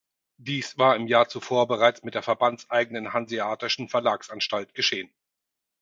[0.39, 5.13] Dies war im Jahr zuvor bereits mit der verbandseigenen Hanseatischen Verlagsanstalt geschehen.